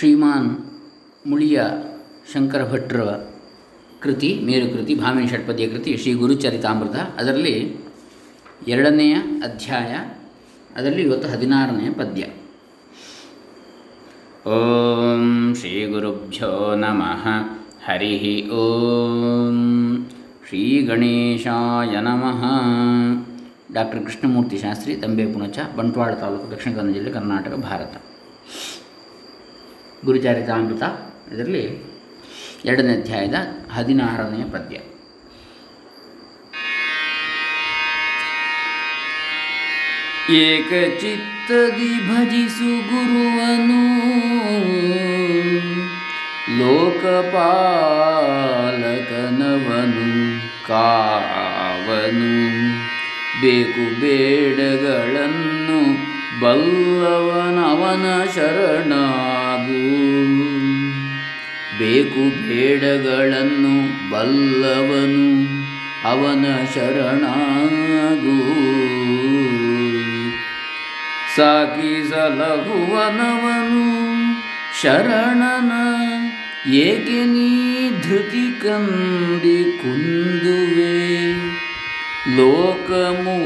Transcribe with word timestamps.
ಶ್ರೀಮಾನ್ 0.00 0.58
ಮುಳಿಯ 1.26 1.62
ಶಂಕರ 2.34 2.72
ಭಟ್ರ 2.72 3.00
ಕೃತಿ 4.02 4.40
ಮೇರುಕೃತಿ 4.44 4.94
ಭಾಮಿನಿ 4.94 5.28
ಷಟ್ಪದಿಯ 5.28 5.68
ಕೃತಿ, 5.68 5.96
ಶ್ರೀ 5.96 6.12
ಗುರುಚರಿತಾಮೃತ 6.12 6.96
ಅದರಲ್ಲಿ 6.96 7.76
ಎರಡನೆಯ 8.68 9.14
ಅಧ್ಯಾಯ, 9.14 9.92
ಅದರಲ್ಲಿ 10.76 11.02
ಇವತ್ತು 11.02 11.28
ಹದಿನಾರನೆಯ 11.28 11.90
ಪದ್ಯ. 11.90 12.22
ಓಂ 14.50 15.54
ಶ್ರೀ 15.54 15.86
ಗುರುಭ್ಯೋ 15.86 16.74
ನಮಃ. 16.74 17.28
ಹರಿ 17.84 18.50
ಓಂ 18.50 19.58
ಶ್ರೀ 20.48 20.82
ಗಣೇಶಾಯ 20.82 22.00
ನಮಃ. 22.00 22.42
ಡಾಕ್ಟರ್ 23.74 24.04
ಕೃಷ್ಣಮೂರ್ತಿ 24.04 24.58
ಶಾಸ್ತ್ರಿ, 24.58 24.96
ತಂಬೆ 24.96 25.32
ಪುಣಚ, 25.32 25.58
ಬಂಟ್ವಾಳ 25.76 26.14
ತಾಲೂಕು 26.14 26.50
ದಕ್ಷಿಣ 26.50 26.72
ಕನ್ನಡ 26.76 26.94
ಜಿಲ್ಲೆ 26.94 27.10
ಕರ್ನಾಟಕ, 27.10 27.54
ಭಾರತ. 27.54 28.02
ಗುರುಚರಿತಾಮೃತ 30.04 30.82
ಇದರಲ್ಲಿ 31.34 31.64
ಎರಡನೇ 32.64 32.92
ಅಧ್ಯಾಯದ 32.92 33.34
ಹದಿನಾರನೆಯ 33.72 34.44
ಪದ್ಯ. 34.44 34.76
ಏಕಚಿತ್ತದಿ 40.34 41.92
ಭಜಿಸು 42.08 42.70
ಗುರುವನು, 42.88 43.82
ಲೋಕಪಾಲಕನವನು, 46.58 47.68
ಕಾವನು. 50.66 52.30
ಬೇಕು 53.40 53.84
ಬೇಡಗಳನ್ನು 54.00 55.80
ಬಲ್ಲವನವನ 56.40 58.06
ಶರಣಾಗು 58.34 59.49
ಬೇಕು 61.78 62.22
ಬೇಡಗಳನ್ನು 62.48 63.74
ಬಲ್ಲವನು, 64.10 65.28
ಅವನ 66.08 66.44
ಶರಣಾಗು. 66.74 68.38
ಸಾಕಿಸಲಹುವನವನು 71.36 72.10
ಶರಣನ, 74.82 75.72
ಏಕೆ 76.70 77.24
ನೀ 77.24 77.50
ಧೃತಿ 77.88 78.46
ಕಂದಿ 78.62 79.78
ಕುಂದುವೆ? 79.82 81.32
ಲೋಕಮೂರರೊಳಾತ, 82.36 83.40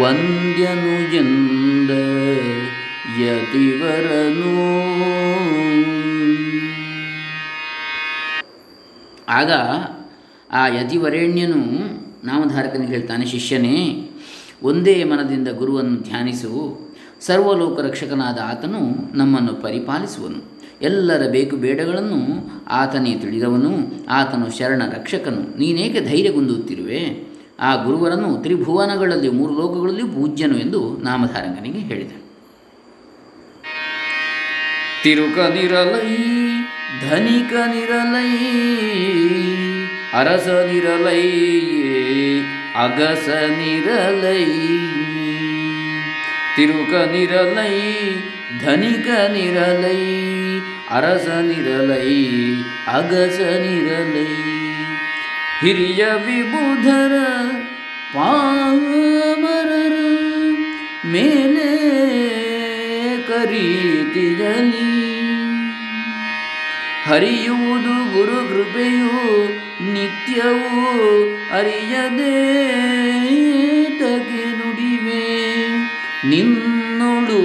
ವಂದ್ಯನು 0.00 1.16
ಎಂದ 1.16 1.59
ಯತಿವರನು. 3.26 4.54
ಆಗ 9.28 9.52
ಆ 10.52 10.66
ಯತಿವರೇಣ್ಯನು 10.66 11.60
ನಾಮಧಾರಕನಿಗೆ 12.26 12.92
ಹೇಳ್ತಾನೆ, 12.92 13.26
ಶಿಷ್ಯನೇ, 13.26 14.10
ಒಂದೇ 14.62 15.04
ಮನದಿಂದ 15.04 15.48
ಗುರುವನ್ನು 15.48 15.96
ಧ್ಯಾನಿಸು. 15.96 16.90
ಸರ್ವಲೋಕ 17.20 17.80
ರಕ್ಷಕನಾದ 17.80 18.38
ಆತನು 18.44 18.80
ನಮ್ಮನ್ನು 19.16 19.54
ಪರಿಪಾಲಿಸುವನು. 19.54 20.60
ಎಲ್ಲರ 20.82 21.30
ಬೇಕು 21.30 21.56
ಬೇಡಗಳನ್ನು 21.56 22.18
ಆತನೇ 22.70 23.14
ತಿಳಿದವನು. 23.14 23.70
ಆತನು 24.10 24.58
ಶರಣ 24.58 24.82
ರಕ್ಷಕನು. 24.90 25.58
ನೀನೇಕೆ 25.58 26.00
ಧೈರ್ಯಗುಂದುತ್ತಿರುವೆ 26.00 27.30
ಆ 27.60 27.84
ಗುರುವರನ್ನು 27.84 28.42
ತ್ರಿಭುವನಗಳಲ್ಲಿ 28.42 29.28
ಮೂರು 29.28 29.54
ಲೋಕಗಳಲ್ಲಿ 29.54 30.02
ಪೂಜ್ಯನು 30.02 30.58
ಎಂದು 30.58 30.96
ನಾಮಧಾರಕನಿಗೆ 30.96 31.78
ಹೇಳಿದ 31.78 32.12
ತಿರುಕನಿರಲೈ 35.02 36.16
ಧನಿಕನಿರಲೈ 37.08 38.32
ಅರಸನಿರಲೈ 40.14 41.22
ಅಗಸನಿರಲೈ. 42.76 44.44
ತಿರುಕನಿರಲೈ 46.56 47.80
ಧನಿಕನಿರಲೈ 48.64 50.02
ಅರಸನಿರಲೈ 50.90 52.34
ಅಗಸನಿರಲೈ. 52.86 54.26
ಹಿರಿಯ 55.60 56.06
ವಿಬುಧರ 56.26 57.12
ಪಾಮರರ 58.14 59.92
ಮೇಲೆ 61.06 61.70
ಕರೀತಿರಲಿ. 63.28 64.89
ಹರಿಯುವುದು 67.10 68.14
ಗುರು 68.14 68.48
ಕೃಪೆಯು 68.48 69.48
ನಿತ್ಯವೂ 69.92 70.90
ಅರಿಯದೆ 71.52 72.34
ತಗೆ 73.98 74.44
ನುಡಿವೆ. 74.44 75.66
ನಿನ್ನೊಳು 76.28 77.42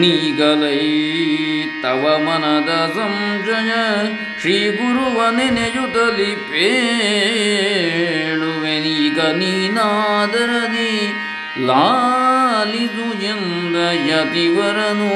ನೀಗಲೈ 0.00 0.80
ತವ 1.82 2.04
ಮನದ 2.26 2.70
ಸಂಜಯ 2.96 3.70
ಶ್ರೀ 4.40 4.70
ಗುರುವ 4.70 5.18
ನೆನೆಯುತ್ತಲಿ 5.36 6.32
ಪೇಳುವೆನೀಗ 6.50 9.18
ನೀನಾದರದಿ 9.40 10.92
ಲಾಲಿದು 11.68 13.08
ಎಂದ 13.30 13.76
ಯತಿವರನು. 14.10 15.14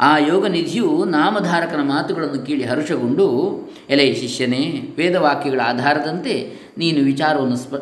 ಆ 0.00 0.18
ಯೋಗ 0.18 0.46
ನಿಧಿಯು 0.46 1.04
ನಾಮಧಾರಕನ 1.04 1.82
ಮಾತುಗಳನ್ನು 1.82 2.46
ಕೇಳಿ 2.46 2.64
ಹರ್ಷಗೊಂಡು, 2.64 3.28
ಎಲೆ 3.90 4.14
ಶಿಷ್ಯನೇ, 4.14 4.92
ವೇದವಾಕ್ಯಗಳ 4.96 5.60
ಆಧಾರದಂತೆ 5.66 6.52
ನೀನು 6.78 7.04
ವಿಚಾರವನ್ನು 7.04 7.56
ಸ್ಪ 7.56 7.74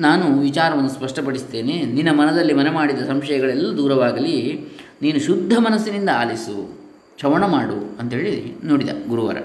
ನಾನು 0.00 0.38
ವಿಚಾರವನ್ನು 0.38 0.88
ಸ್ಪಷ್ಟಪಡಿಸ್ತೇನೆ. 0.88 1.72
ನಿನ್ನ 1.72 2.20
ಮನದಲ್ಲಿ 2.20 2.52
ಮನೆ 2.52 2.70
ಮಾಡಿದ 2.70 2.98
ಸಂಶಯಗಳೆಲ್ಲ 2.98 3.76
ದೂರವಾಗಲಿ. 3.76 4.60
ನೀನು 5.02 5.20
ಶುದ್ಧ 5.20 5.58
ಮನಸ್ಸಿನಿಂದ 5.58 6.08
ಆಲಿಸು. 6.18 6.86
ಶ್ರವಣ 7.20 7.44
ಮಾಡು 7.44 7.96
ಅಂತೇಳಿ 8.00 8.54
ನೋಡಿದ 8.64 8.88
ಗುರುವರ. 9.08 9.36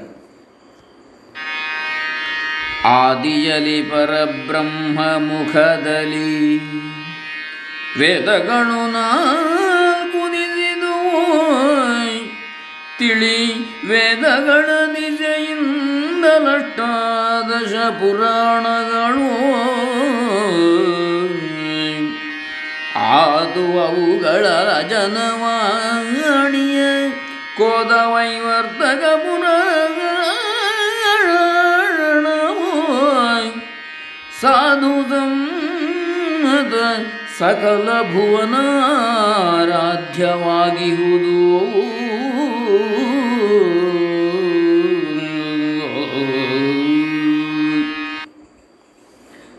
ಆದಿಯಲಿ 2.86 3.84
ಪರಬ್ರಹ್ಮ 3.84 5.02
ಮುಖದಲ್ಲಿ 5.02 6.60
ವೇದಗಳು 8.00 8.92
ನಾಲ್ಕು 8.92 10.32
ನಿಧಿದುವು 10.32 11.42
ತಿಳಿ 13.00 13.56
ವೇದಗಳ 13.88 14.70
ನಿಜೆಯಿಂದ 14.88 16.26
ಲಷ್ಟಾದಶ 16.26 17.74
ಪುರಾಣಗಳು 17.74 19.81
ಆದು 23.52 23.64
ಅವುಗಳ 23.80 24.46
ಜನವಾಣಿಯ 24.90 26.82
ಕೋದ 27.58 27.92
ವೈವರ್ತಕ 28.14 29.04
ಪುರಾಣವು 29.16 29.72
ಸಾಧು 34.42 34.94
ಸಂದ 35.10 36.76
ಸಕಲ 37.40 37.88
ಭುವನಾರಾಧ್ಯವಾಗಿಹುದು. 38.14 38.92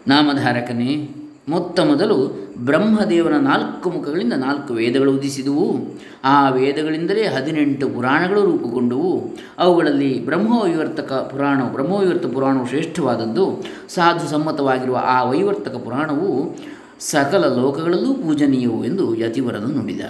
ನಾಮಧಾರಕನೇ 0.09 1.09
ಮೊತ್ತ 1.49 1.81
ಮೊದಲು 1.81 2.42
ಬ್ರಹ್ಮದೇವನ 2.59 3.37
ನಾಲ್ಕು 3.37 3.91
ಮುಖಗಳಿಂದ 3.91 4.33
ನಾಲ್ಕು 4.33 4.75
ವೇದಗಳು 4.75 5.13
ಉದಿಸಿದುವು. 5.13 5.79
ಆ 6.25 6.51
ವೇದಗಳಿಂದಲೇ 6.51 7.27
ಹದಿನೆಂಟು 7.27 7.89
ಪುರಾಣಗಳು 7.89 8.43
ರೂಪುಗೊಂಡವು. 8.43 9.37
ಅವುಗಳಲ್ಲಿ 9.59 10.25
ಬ್ರಹ್ಮವೈವರ್ತಕ 10.25 11.13
ಪುರಾಣವು, 11.13 11.73
ಬ್ರಹ್ಮವೈವರ್ತ 11.73 12.27
ಪುರಾಣವು 12.27 12.69
ಶ್ರೇಷ್ಠವಾದದ್ದು. 12.69 13.65
ಸಾಧು 13.89 14.29
ಸಮ್ಮತವಾಗಿರುವ 14.29 15.03
ಆ 15.05 15.25
ವೈವರ್ತಕ 15.25 15.75
ಪುರಾಣವು 15.75 16.59
ಸಕಲ 17.01 17.45
ಲೋಕಗಳಲ್ಲೂ 17.61 18.15
ಪೂಜನೀಯವು 18.15 18.85
ಎಂದು 18.85 19.15
ಯತಿವರನು 19.15 19.67
ನುಡಿದ. 19.67 20.01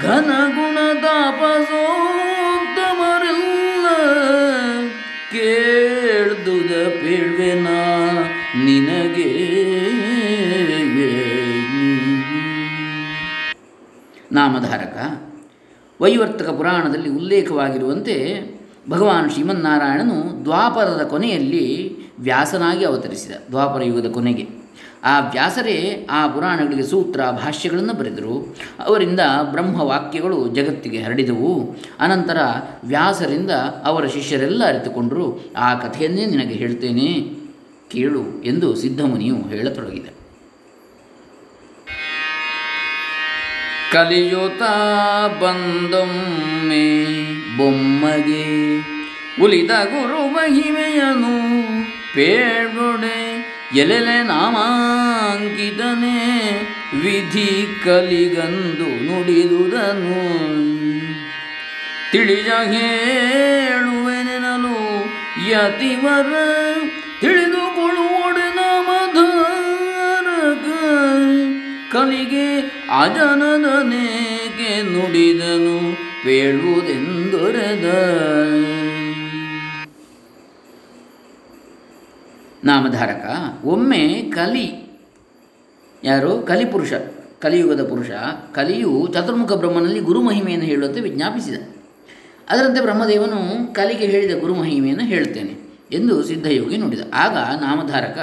ಘನಗುಣ 0.00 0.76
ತಾಪಸೋತ್ತಮರೆಲ್ಲ 1.02 3.86
ಕೇಳ್ದುದ 5.32 6.72
ಪೇಳ್ವೆನಾ 7.00 7.80
ನಿನಗೆ. 8.64 9.13
ನಾಮಧಾರಕ. 14.34 14.96
ವೈವರ್ತಕ 16.00 16.50
ಪುರಾಣದಲ್ಲಿ 16.50 17.10
ಉಲ್ಲೇಖವಾಗಿರುವಂತೆ 17.10 18.14
ಭಗವಾನ್ 18.90 19.30
ಶ್ರೀಮನ್ನಾರಾಯಣನು 19.30 20.44
ದ್ವಾಪರದ 20.44 21.06
ಕೊನೆಯಲ್ಲಿ 21.10 21.96
ವ್ಯಾಸನಾಗಿ 22.18 22.84
ಅವತರಿಸಿದ, 22.84 23.32
ದ್ವಾಪರ 23.48 23.82
ಯುಗದ 23.82 24.10
ಕೊನೆಗೆ. 24.10 24.48
ಆ 25.04 25.20
ವ್ಯಾಸರೇ 25.20 26.06
ಆ 26.10 26.26
ಪುರಾಣಗಳಿಗೆ 26.26 26.82
ಸೂತ್ರ, 26.82 27.20
ಭಾಷ್ಯಗಳನ್ನು 27.20 27.94
ಬರೆದರು. 27.94 28.56
ಅವರಿಂದ 28.84 29.20
ಬ್ರಹ್ಮವಾಕ್ಯಗಳು 29.50 30.48
ಜಗತ್ತಿಗೆ 30.48 31.02
ಹರಡಿದವು. 31.02 31.76
ಅನಂತರ 32.00 32.38
ವ್ಯಾಸರಿಂದ 32.84 33.50
ಅವರ 33.84 34.06
ಶಿಷ್ಯರೆಲ್ಲ 34.06 34.64
ಅರಿತುಕೊಂಡರು, 34.66 35.44
ಆ 35.56 35.74
ಕಥೆಯನ್ನೇ 35.74 36.26
ನಿನಗೆ 36.26 36.54
ಹೇಳ್ತೇನೆ, 36.54 37.08
ಕೇಳು 37.90 38.42
ಎಂದು 38.42 38.76
ಸಿದ್ಧಮುನಿಯು 38.76 39.36
ಹೇಳತೊಡಗಿದ. 39.36 40.06
ಕಲಿಯುತ 43.94 44.62
ಬಂದೊಮ್ಮೆ 45.42 46.86
ಬೊಮ್ಮಗೆ 47.56 48.46
ಉಲಿದ 49.42 49.70
ಗುರು 49.70 50.28
ಮಹಿಮೆಯನು 50.28 51.34
ಪೇಡೊಡೆ 52.14 53.44
ಎಲೆಲೆ 53.76 54.22
ನಾಮಾಂಕಿತನೆ 54.22 56.18
ವಿಧಿ 57.02 57.50
ಕಲಿಗಂದು 57.84 58.88
ನುಡಿದುದನು. 59.06 60.20
ತಿಳಿಯ 62.12 62.50
ಹೇಳುವೆನೆನಲು 62.74 64.76
ಯತಿವರ 65.50 66.32
ತಿಳಿದುಕೊಳ್ಳುವೊಡೆ 67.20 68.54
ನಾಮಧಾರಕ 68.54 70.66
ಕಲಿಗೆ 71.92 72.48
ಅಜನದನೇಗೆ 72.98 74.82
ನುಡಿದನು 74.82 75.96
ಪೇಳುವುದೆಂದೊರೆದ 76.24 77.84
ನಾಮಧಾರಕ, 82.64 83.24
ಒಮ್ಮೆ 83.64 84.22
ಕಲಿ, 84.22 84.98
ಯಾರು? 86.04 86.38
ಕಲಿಪುರುಷ, 86.38 86.92
ಕಲಿಯುಗದ 87.40 87.88
ಪುರುಷ, 87.88 88.10
ಕಲಿಯು 88.52 89.08
ಚತುರ್ಮುಖ 89.14 89.52
ಬ್ರಹ್ಮನಲ್ಲಿ 89.52 90.00
ಗುರುಮಹಿಮೆಯನ್ನು 90.00 90.66
ಹೇಳುವಂತೆ 90.66 91.00
ವಿಜ್ಞಾಪಿಸಿದ. 91.00 91.54
ಅದರಂತೆ 92.50 92.80
ಬ್ರಹ್ಮದೇವನು 92.80 93.74
ಕಲಿಗೆ 93.74 94.06
ಹೇಳಿದ 94.06 94.40
ಗುರುಮಹಿಮೆಯನ್ನು 94.40 95.04
ಹೇಳುತ್ತೇನೆ 95.04 95.54
ಎಂದು 95.92 96.22
ಸಿದ್ಧಯೋಗಿ 96.22 96.76
ನುಡಿದ. 96.76 97.00
ಆಗ 97.14 97.36
ನಾಮಧಾರಕ, 97.62 98.18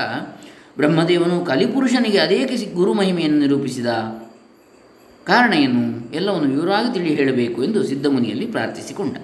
ಬ್ರಹ್ಮದೇವನು 0.77 1.45
ಕಲಿಪುರುಷನಿಗೆ 1.45 2.17
ಅದೇಕೆ 2.17 2.73
ಗುರುಮಹಿಮೆಯನ್ನು 2.73 3.39
ನಿರೂಪಿಸಿದ? 3.39 3.87
ಕಾರಣ 5.27 5.53
ಏನು? 5.53 6.15
ಎಲ್ಲವನ್ನು 6.15 6.49
ವಿವರವಾಗಿ 6.49 6.93
ತಿಳಿ 6.93 7.15
ಹೇಳಬೇಕು 7.15 7.63
ಎಂದು 7.63 7.83
ಸಿದ್ಧಮುನಿಯಲ್ಲಿ 7.83 8.45
ಪ್ರಾರ್ಥಿಸಿಕೊಂಡ. 8.45 9.17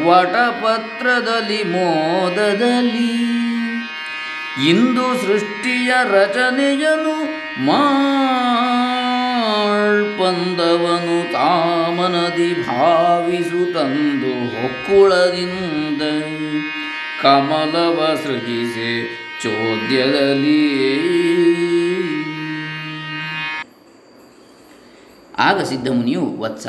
ವಟಪತ್ರದಲ್ಲಿ 0.04 1.62
ಮೋದದಲ್ಲಿ. 1.62 3.34
ಇಂದು 4.68 5.26
ಸೃಷ್ಟಿಯ 5.26 5.94
ರಚನೆಯನು 6.04 7.16
ಮಾಳ್ಪಂದವನು 9.84 11.16
ತಾಮನದಿ 11.32 12.50
ಭಾವಿಸು 12.66 13.62
ತಂದು 13.74 14.32
ಹೊಕ್ಕುಳದಿಂದ 14.52 16.02
ಕಮಲವ 17.22 17.98
ಸೃಜಿಸಿ 18.22 18.90
ಚೋದ್ಯದಲ್ಲಿ 19.42 20.60
ಆಗ 25.38 25.60
ಸಿದ್ಧಮುನಿಯು, 25.62 26.24
ವತ್ಸ, 26.38 26.66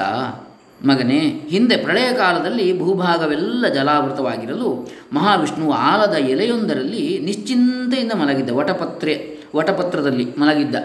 ಮಗನೇ, 0.88 1.19
ಹಿಂದೆ 1.50 1.75
ಪ್ರಳಯ 1.77 2.07
ಕಾಲದಲ್ಲಿ 2.17 2.65
ಭೂಭಾಗವೆಲ್ಲ 2.79 3.65
ಜಲಾವೃತವಾಗಿರಲು 3.67 4.69
ಮಹಾವಿಷ್ಣು 5.13 5.67
ಆಲದ 5.89 6.15
ಎಲೆಯೊಂದರಲ್ಲಿ 6.34 7.05
ನಿಶ್ಚಿಂತೆಯಿಂದ 7.25 8.13
ಮಲಗಿದ್ದ 8.22 8.50
ವಟಪತ್ರೆ, 8.50 9.15
ವಟಪತ್ರದಲ್ಲಿ 9.55 10.25
ಮಲಗಿದ್ದ? 10.38 10.75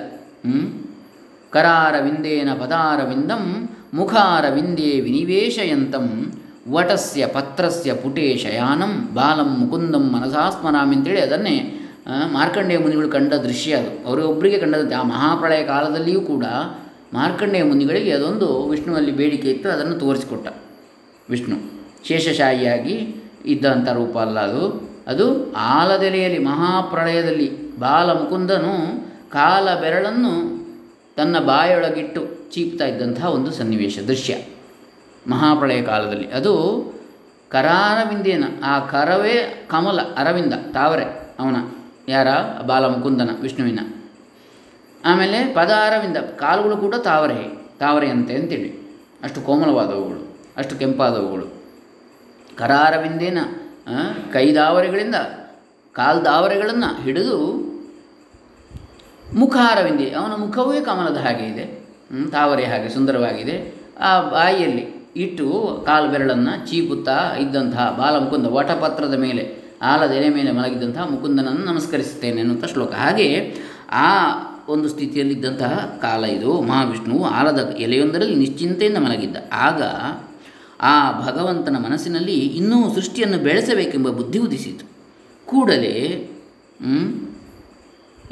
ಕರಾರವಿಂದೇನ 1.54 2.50
ಪದಾರವಿಂದಂ 2.62 3.44
ಮುಖಾರವಿಂದೇ 3.94 4.90
ವಿನಿವೇಶಯಂತಂ 5.06 6.06
ವಟಸ್ಯ 6.74 7.22
ಪತ್ರಸ್ಯ 7.26 7.90
ಪುಟೇ 7.94 8.26
ಶಯಾನಂ 8.42 8.92
ಬಾಲಂ 9.14 9.50
ಮುಕುಂದಂ 9.60 10.04
ಮನಸಾಸ್ಮರಾಮಿ 10.14 10.94
ಅಂತೇಳಿ 10.96 11.20
ಅದನ್ನೇ 11.20 11.56
ಮಾರ್ಕಂಡೇಯ 12.34 12.78
ಮುನಿಗಳು 12.78 13.08
ಕಂಡ 13.08 13.32
ದೃಶ್ಯ 13.46 13.72
ಅದು. 13.74 13.90
ಅವರೊಬ್ಬರಿಗೆ 14.06 14.58
ಕಂಡದಂತೆ 14.58 14.94
ಆ 14.94 15.02
ಮಹಾಪ್ರಳಯ 15.02 15.62
ಕಾಲದಲ್ಲಿಯೂ 15.64 16.20
ಕೂಡ 16.20 16.44
ಮಾರ್ಕಂಡೇಯ 17.14 17.64
ಮುನಿಗಳಿಗೆ 17.64 18.12
ಅದೊಂದು 18.12 18.48
ವಿಷ್ಣುವಲ್ಲಿ 18.68 19.12
ಬೇಡಿಕೆ 19.12 19.48
ಇತ್ತು, 19.50 19.68
ಅದನ್ನು 19.68 19.96
ತೋರಿಸಿಕೊಟ್ಟ 19.98 20.48
ವಿಷ್ಣು. 21.30 21.56
ಶೇಷಶಾಹಿಯಾಗಿ 22.08 22.96
ಇದ್ದಂಥ 23.44 23.88
ರೂಪ 23.98 24.16
ಅಲ್ಲ 24.18 24.38
ಅದು. 24.40 24.64
ಅದು 25.06 25.26
ಆಲದೆಲೆಯಲ್ಲಿ 25.74 26.40
ಮಹಾಪ್ರಳಯದಲ್ಲಿ 26.44 27.48
ಬಾಲ 27.78 28.08
ಮುಕುಂದನು 28.12 28.74
ಕಾಲ 29.32 29.68
ಬೆರಳನ್ನು 29.82 30.32
ತನ್ನ 31.20 31.38
ಬಾಯೊಳಗಿಟ್ಟು 31.38 32.50
ಚೀಪ್ತಾ 32.50 32.86
ಇದ್ದಂತಹ 32.86 33.30
ಒಂದು 33.30 33.50
ಸನ್ನಿವೇಶ, 33.50 33.98
ದೃಶ್ಯ. 33.98 34.36
ಮಹಾಪ್ರಳಯ 35.28 35.82
ಕಾಲದಲ್ಲಿ. 35.82 36.32
ಅದು 36.32 36.84
ಕರಾರವಿಂದೇನ, 37.48 38.44
ಆ 38.64 38.78
ಕರವೇ 38.78 39.64
ಕಮಲ, 39.68 40.00
ಅರವಿಂದ, 40.16 40.54
ತಾವರೆ, 40.54 41.04
ಅವನ, 41.40 41.56
ಯಾರ? 42.08 42.28
ಬಾಲ 42.66 42.86
ಮುಕುಂದನ 42.86 43.30
ವಿಷ್ಣುವಿನ. 43.40 43.80
ಆಮೇಲೆ 45.04 45.54
ಪದ 45.54 45.70
ಅರವಿಂದ, 45.70 46.16
ಕಾಲುಗಳು 46.16 46.76
ಕೂಡ 46.76 46.94
ತಾವರೆ, 46.94 47.68
ತಾವರೆಯಂತೆ 47.78 48.34
ಅಂತೇಳಿ. 48.34 48.98
ಅಷ್ಟು 49.22 49.40
ಕೋಮಲವಾದವುಗಳು, 49.40 50.38
ಅಷ್ಟು 50.56 50.76
ಕೆಂಪಾದವುಗಳು. 50.76 51.46
ಕರಾರವಿಂದೇನ 52.56 53.38
ಕೈದಾವರೆಗಳಿಂದ, 54.32 55.14
ಕಾಲ್ದಾವರೆಗಳನ್ನು 55.94 57.02
ಹಿಡಿದು 57.02 57.70
ಮುಖಾರವಿಂದೆ, 59.34 60.10
ಅವನ 60.10 60.34
ಮುಖವೇ 60.34 60.80
ಕಮಲದ 60.80 61.16
ಹಾಗೆ 61.16 61.44
ಇದೆ 61.46 61.64
ತಾವರೆ 62.30 62.64
ಹಾಗೆ 62.64 62.88
ಸುಂದರವಾಗಿದೆ. 62.88 63.74
ಆ 64.00 64.30
ಬಾಯಿಯಲ್ಲಿ 64.30 65.10
ಇಟ್ಟು 65.16 65.46
ಕಾಲು 65.86 66.10
ಬೆರಳನ್ನು 66.10 66.70
ಚೀಪುತ್ತಾ 66.70 67.36
ಇದ್ದಂತಹ 67.40 67.96
ಬಾಲ 67.98 68.18
ಮುಕುಂದ 68.18 68.46
ವಟಪತ್ರದ 68.46 69.14
ಮೇಲೆ 69.14 69.56
ಆಲದೆಲೆ 69.82 70.28
ಮೇಲೆ 70.28 70.52
ಮಲಗಿದ್ದಂತಹ 70.52 71.04
ಮುಕುಂದನನ್ನು 71.10 71.64
ನಮಸ್ಕರಿಸುತ್ತೇನೆ 71.64 72.40
ಅನ್ನುವಂಥ 72.40 72.64
ಶ್ಲೋಕ. 72.64 72.92
ಹಾಗೆ 72.92 73.56
ಆ 73.90 74.10
ಒಂದು 74.68 74.88
ಸ್ಥಿತಿಯಲ್ಲಿದ್ದಂತಹ 74.88 75.98
ಕಾಲ 76.02 76.24
ಇದು. 76.24 76.60
ಮಹಾವಿಷ್ಣುವು 76.60 77.24
ಆಲದ 77.24 77.76
ಎಲೆಯೊಂದರಲ್ಲಿ 77.78 78.34
ನಿಶ್ಚಿಂತೆಯಿಂದ 78.34 78.96
ಮಲಗಿದ್ದ. 78.96 79.36
ಆಗ 79.52 79.82
ಆ 80.80 81.20
ಭಗವಂತನ 81.26 81.76
ಮನಸ್ಸಿನಲ್ಲಿ 81.76 82.32
ಇನ್ನೂ 82.32 82.94
ಸೃಷ್ಟಿಯನ್ನು 82.94 83.38
ಬೆಳೆಸಬೇಕೆಂಬ 83.38 84.08
ಬುದ್ಧಿ 84.08 84.38
ಉದಿಸಿತು. 84.38 84.84
ಕೂಡಲೇ 85.46 85.94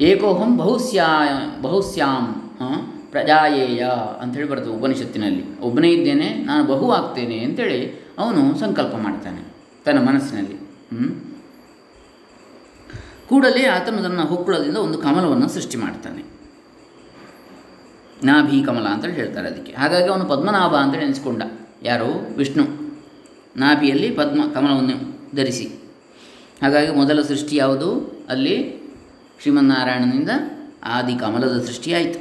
ಏಕೋಹಂ 0.00 0.57
ಬಹುಸ್ಯಾ, 0.57 1.07
ಬಹುಸ್ಯಾಂ 1.62 2.25
ಪ್ರಜಾಯೇಯ 3.11 3.88
ಅಂಥೇಳಿ 4.21 4.49
ಬರ್ತದೆ 4.49 4.71
ಉಪನಿಷತ್ತಿನಲ್ಲಿ. 4.71 5.61
ಒಬ್ಬನೇ 5.61 5.88
ಇದ್ದೇನೆ, 5.88 6.35
ನಾನು 6.45 6.64
ಬಹು 6.64 6.90
ಆಗ್ತೇನೆ 6.90 7.38
ಅಂತೇಳಿ 7.38 8.07
ಅವನು 8.19 8.59
ಸಂಕಲ್ಪ 8.59 8.95
ಮಾಡ್ತಾನೆ, 8.95 9.40
ತನ್ನ 9.85 9.99
ಮನಸ್ಸಿನಲ್ಲಿ? 10.09 10.57
ಕೂಡಲೇ 13.28 13.67
ಆತನು 13.67 14.02
ತನ್ನ 14.02 14.21
ಹೊಕ್ಕುಳದಿಂದ 14.21 14.76
ಒಂದು 14.76 14.99
ಕಮಲವನ್ನು 14.99 15.49
ಸೃಷ್ಟಿ 15.49 15.76
ಮಾಡ್ತಾನೆ. 15.76 16.23
ನಾಭಿ 18.25 18.62
ಕಮಲ 18.62 18.87
ಅಂತೇಳಿ 18.87 19.14
ಹೇಳ್ತಾರೆ 19.14 19.49
ಅದಕ್ಕೆ. 19.49 19.73
ಹಾಗಾಗಿ 19.73 20.09
ಅವನು 20.09 20.25
ಪದ್ಮನಾಭ 20.25 20.75
ಅಂತೇಳಿ 20.75 21.05
ಎನಿಸ್ಕೊಂಡ. 21.05 21.43
ಯಾರು? 21.83 22.37
ವಿಷ್ಣು. 22.37 22.64
ನಾಭಿಯಲ್ಲಿ 23.57 24.11
ಪದ್ಮ 24.11 24.43
ಕಮಲವನ್ನು 24.55 24.97
ಧರಿಸಿ. 25.37 25.67
ಹಾಗಾಗಿ 26.62 26.90
ಮೊದಲ 26.95 27.23
ಸೃಷ್ಟಿ 27.23 27.57
ಯಾವುದು? 27.57 27.90
ಅಲ್ಲಿ 28.28 28.77
ಶ್ರೀಮನ್ನಾರಾಯಣನಿಂದ 29.40 30.30
ಆದಿ 30.85 31.14
ಕಮಲದ 31.14 31.57
ಸೃಷ್ಟಿಯಾಯಿತು. 31.66 32.21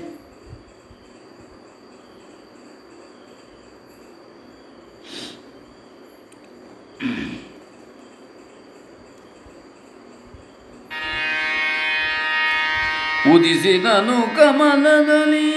ಉದಿಸಿದನು 13.34 14.18
ಕಮಲದಲ್ಲಿ 14.38 15.50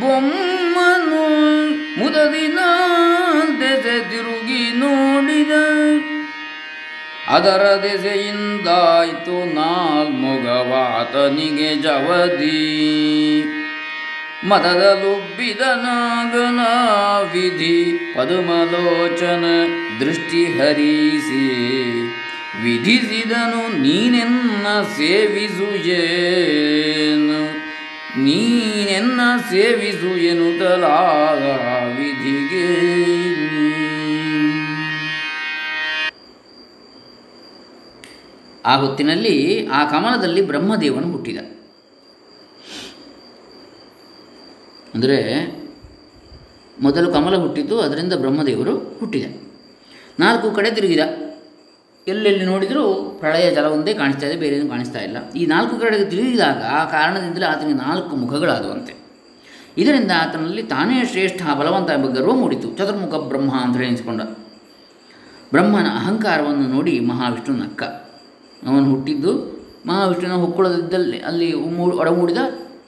ಬೊಮ್ಮನು 0.00 1.22
ಮುದದಿನ 1.98 2.58
ಅದರ 7.28 7.78
ದೆಸೆಯಿಂದಾಯ್ತು 7.82 9.54
ನಾಲ್ಮೊಗವಾತನಿಗೆ 9.54 11.76
ಜವದಿ 11.76 13.44
ಮದದ 14.44 14.98
ಲುಬ್ಬಿದ 15.02 15.60
ನಾಗನ 15.60 16.60
ವಿಧಿ 17.32 18.14
ಪದುಮಲೋಚನ 18.14 19.44
ದೃಷ್ಟಿ 20.00 20.44
ಹರಿಸಿ. 20.44 21.70
ವಿಧಿಸಿದನು 22.62 23.82
ನೀನೆನ್ನ 23.82 24.66
ಸೇವಿಸುಯೇನು? 24.96 27.68
ನೀನೆನ್ನ 28.22 29.20
ಸೇವಿಸು 29.50 30.18
ಎನ್ನುತ್ತಲಾಗ 30.18 31.96
ವಿಧಿಗೆ. 31.96 33.27
ಆ 38.68 38.76
ಹೊತ್ತಿನಲ್ಲಿ 38.76 39.66
ಆ 39.66 39.84
ಕಮಲದಲ್ಲಿ 39.90 40.42
ಬ್ರಹ್ಮದೇವನು 40.42 41.12
ಹುಟ್ಟಿದ. 41.12 41.38
ಅಂದರೆ 44.94 45.18
ಮೊದಲು 46.82 47.12
ಕಮಲ 47.12 47.36
ಹುಟ್ಟಿದ್ದು 47.36 47.80
ಅದರಿಂದ 47.80 48.12
ಬ್ರಹ್ಮದೇವರು 48.12 48.74
ಹುಟ್ಟಿದ. 49.00 49.26
ನಾಲ್ಕು 50.20 50.50
ಕಡೆ 50.50 50.70
ತಿರುಗಿದ. 50.70 51.00
ಎಲ್ಲೆಲ್ಲಿ 52.08 52.44
ನೋಡಿದರೂ 52.44 53.16
ಪ್ರಳಯ 53.20 53.54
ಜಲವೊಂದೇ 53.54 53.94
ಕಾಣಿಸ್ತಾ 53.94 54.26
ಇದೆ 54.26 54.36
ಬೇರೆ 54.36 54.68
ಕಾಣಿಸ್ತಾ 54.68 54.98
ಇಲ್ಲ. 54.98 55.30
ಈ 55.30 55.46
ನಾಲ್ಕು 55.46 55.76
ಕಡೆಗೆ 55.76 56.04
ತಿರುಗಿದಾಗ 56.04 56.62
ಆ 56.62 56.84
ಕಾರಣದಿಂದಲೇ 56.84 57.46
ಆತನಿಗೆ 57.46 57.78
ನಾಲ್ಕು 57.78 58.16
ಮುಖಗಳಾದುವಂತೆ. 58.16 58.94
ಇದರಿಂದ 59.78 60.10
ಆತನಲ್ಲಿ 60.18 60.62
ತಾನೇ 60.62 61.06
ಶ್ರೇಷ್ಠ, 61.06 61.42
ಬಲವಂತ 61.58 61.90
ಎಂಬ 61.90 62.06
ಗರ್ವ 62.06 62.32
ಮೂಡಿತು. 62.32 62.68
ಚತುರ್ಮುಖ 62.76 63.14
ಬ್ರಹ್ಮ 63.14 63.60
ಅಂತ 63.60 63.76
ಎನಿಸಿಕೊಂಡ. 63.76 64.22
ಬ್ರಹ್ಮನ 65.50 65.86
ಅಹಂಕಾರವನ್ನು 65.86 66.66
ನೋಡಿ 66.68 67.00
ಮಹಾವಿಷ್ಣು 67.00 67.56
ನಕ್ಕ. 67.56 67.82
ಅವನು 68.66 68.90
ಹುಟ್ಟಿದ್ದು 68.90 69.58
ಮಹಾವಿಷ್ಣುವಿನ 69.86 70.34
ಹೊಕ್ಕುಳದಿದ್ದಲ್ಲಿ 70.34 71.20
ಅಲ್ಲಿ 71.20 71.54
ಮೂ- 71.54 72.00
ಒಡಮೂಡಿದ 72.00 72.36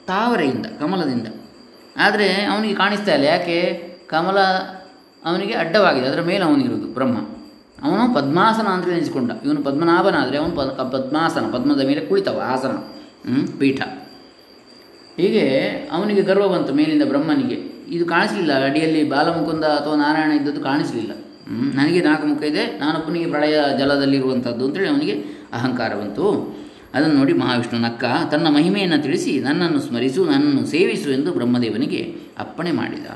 ತಾವರೆಯಿಂದ, 0.07 0.65
ಕಮಲದಿಂದ. 0.65 1.27
ಆದರೆ 1.97 2.45
ಅವನಿಗೆ 2.45 2.73
ಕಾಣಿಸ್ತಾ 2.73 3.13
ಇಲ್ಲ. 3.13 3.25
ಯಾಕೆ? 3.25 3.91
ಕಮಲ 4.07 4.39
ಅವನಿಗೆ 5.25 5.53
ಅಡ್ಡವಾಗಿದೆ. 5.53 6.07
ಅದರ 6.07 6.21
ಮೇಲೆ 6.21 6.45
ಅವನಿರುವುದು 6.45 6.87
ಬ್ರಹ್ಮ. 6.87 7.17
ಅವನು 7.83 8.13
ಪದ್ಮಾಸನ 8.13 8.67
ಅಂತ 8.67 8.87
ಎನಿಸಿಕೊಂಡ 8.87 9.31
ಇವನು 9.45 9.63
ಪದ್ಮನಾಭನಾದರೆ 9.63 10.37
ಅವನು 10.37 10.55
ಪದ್ 10.55 10.91
ಪದ್ಮಾಸನ, 10.91 11.51
ಪದ್ಮದ 11.51 11.85
ಮೇಲೆ 11.85 12.01
ಕುಳಿತವ, 12.01 12.41
ಆಸನ 12.45 12.71
ಪೀಠ. 13.59 13.81
ಹೀಗೆ 15.17 15.59
ಅವನಿಗೆ 15.91 16.21
ಗರ್ವ 16.21 16.47
ಬಂತು 16.47 16.73
ಮೇಲಿಂದ 16.73 17.03
ಬ್ರಹ್ಮನಿಗೆ. 17.03 17.71
ಇದು 17.95 18.05
ಕಾಣಿಸಲಿಲ್ಲ. 18.05 18.65
ಅಡಿಯಲ್ಲಿ 18.65 19.09
ಬಾಲಮುಕುಂದ 19.09 19.63
ಅಥವಾ 19.63 19.95
ನಾರಾಯಣ 19.95 20.31
ಇದ್ದದ್ದು 20.31 20.61
ಕಾಣಿಸಲಿಲ್ಲ. 20.61 21.11
ನನಗೆ 21.75 22.01
ನಾಲ್ಕು 22.01 22.27
ಮುಖ 22.27 22.43
ಇದೆ. 22.43 22.65
ನಾನೊಬ್ಬನಿಗೆ 22.65 23.29
ಪ್ರಳಯ 23.29 23.63
ಜಲದಲ್ಲಿರುವಂಥದ್ದು 23.79 24.65
ಅಂತೇಳಿ 24.65 24.89
ಅವನಿಗೆ 24.89 25.40
ಅಹಂಕಾರ 25.53 25.93
ಬಂತು. 25.95 26.27
ಅದನ್ನು 26.93 27.15
ನೋಡಿ 27.15 27.33
ಮಹಾವಿಷ್ಣು, 27.33 27.79
ನಕ್ಕ, 27.79 28.03
ತನ್ನ 28.31 28.47
ಮಹಿಮೆಯನ್ನು 28.47 29.03
ತಿಳಿಸಿ, 29.03 29.39
ನನ್ನನ್ನು 29.39 29.79
ಸ್ಮರಿಸು, 29.79 30.25
ನನ್ನನ್ನು 30.25 30.65
ಸೇವಿಸು 30.65 31.09
ಎಂದು 31.11 31.31
ಬ್ರಹ್ಮದೇವನಿಗೆ 31.31 32.15
ಅಪ್ಪಣೆ 32.39 32.71
ಮಾಡಿದ. 32.71 33.07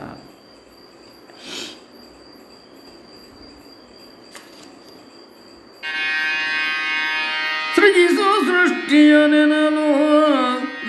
ಸೃಜಿಸು 7.76 8.46
ಸೃಷ್ಟಿಯ 8.46 9.16
ನೆನಲು, 9.28 9.88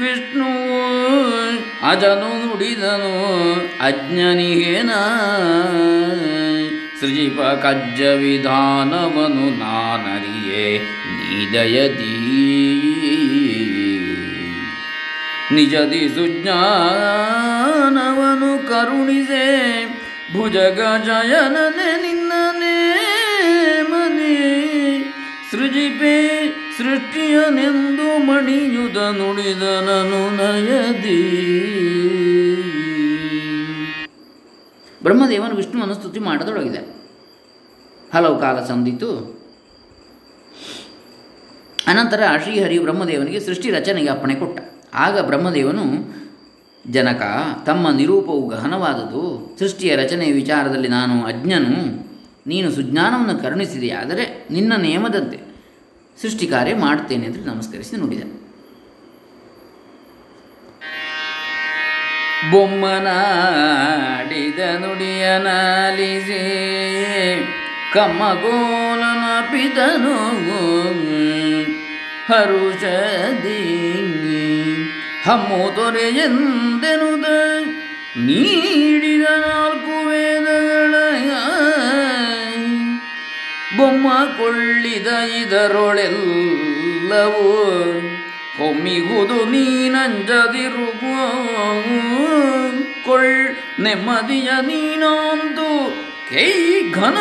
ವಿಷ್ಣು 0.01 0.51
ಅಜನು 1.91 2.47
ನುಡಿದನು 2.47 3.15
ಅಜ್ಞನಿಗೇನ 3.81 4.91
ಸೃಜಿಪ 7.01 7.41
ಕಜ್ಜ 7.41 8.03
ವಿಧಾನವನು 8.03 9.59
ನಾನರಿಯೇ 9.59 10.81
ನೀದಯದಿ 11.31 12.13
ನಿಜದಿ 15.55 16.09
ಸುಜ್ಞಾನವನು 16.09 18.69
ಕರುಣಿಸೆ, 18.69 19.45
ಭುಜಗ 20.33 20.81
ಜಯನನೆ 21.05 22.03
ನಿನ್ನನೇ 22.03 22.79
ಮನೆ. 23.91 24.37
ಸೃಜಿಪೆ 25.51 26.15
ಸೃಷ್ಟಿಯನೆಂದು 26.79 28.19
ಮಣಿಯುದ 28.19 28.97
ನುಡಿದನನು 28.97 30.37
ನಯದಿ. 30.37 31.23
ಬ್ರಹ್ಮದೇವನು 35.03 35.57
ವಿಷ್ಣುವನ್ನು 35.57 35.95
ಸ್ತುತಿ 35.95 36.19
ಮಾಡತೊಡಗಿದೆ. 36.19 36.79
ಹಲವು 38.15 38.41
ಕಾಲ 38.41 38.65
ಸಂದಿತು 38.65 39.11
ಅನಂತರ 41.87 42.21
ಶ್ರೀಹರಿ 42.43 42.79
ಬ್ರಹ್ಮದೇವನಿಗೆ 42.79 43.41
ಸೃಷ್ಟಿ 43.41 43.71
ರಚನೆಗೆ 43.71 44.09
ಅಪ್ಪಣೆ 44.09 44.35
ಕೊಟ್ಟ. 44.35 44.61
ಆಗ 44.95 45.21
ಬ್ರಹ್ಮದೇವನು, 45.21 46.17
ಜನಕ, 46.91 47.23
ತಮ್ಮ 47.67 47.91
ನಿರೂಪವು 47.91 48.49
ಗಹನವಾದುದು 48.49 49.57
ಸೃಷ್ಟಿಯ 49.59 49.97
ರಚನೆಯ 49.97 50.33
ವಿಚಾರದಲ್ಲಿ 50.33 50.89
ನಾನು 50.89 51.27
ಅಜ್ಞನು. 51.27 52.07
ನೀನು 52.47 52.71
ಸುಜ್ಞಾನವನ್ನು 52.71 53.43
ಕರುಣಿಸಿದೆಯಾದರೆ 53.43 54.47
ನಿನ್ನ 54.51 54.77
ನಿಯಮದಂತೆ 54.77 55.39
ಸೃಷ್ಟಿ 56.23 56.47
ಕಾರ್ಯ 56.47 56.75
ಮಾಡ್ತೇನೆ 56.75 57.27
ಅಂತ 57.27 57.47
ನಮಸ್ಕರಿಸಿ 57.47 57.97
ನುಡಿದ 57.97 58.23
ಬೊಮ್ಮನಾಡಿದ 62.51 64.59
ನುಡಿಯನಾಲಿಸಿ 64.59 66.41
ಕಮ್ಮಗೋಲನ 67.95 69.51
ಪಿತನು. 69.51 70.17
ಹರುಷದಿ 72.29 73.63
ಹಮ್ಮು 75.27 75.73
ತೊರೆಯೆಂದೆನುದ 75.75 77.25
ನೀಡಿದ 78.17 79.23
ನಾಲ್ಕು 79.23 80.09
ವೇದಗಳ 80.09 80.95
ಬೊಮ್ಮ 83.77 84.09
ಕೊಳ್ಳಿದ 84.39 85.07
ಇದರೊಳೆಲ್ಲವೂ 85.41 86.23
ಹೊಮ್ಮಿಗುದು 88.59 89.45
ನೀನಂಜದಿರುಗೋ. 89.45 91.19
ಕೊಳ್ 93.05 93.57
ನೆಮ್ಮದಿಯ 93.81 94.51
ನೀನೊಂದು, 94.63 95.71
ಕೈ 96.31 96.53
ಘನ 96.91 97.19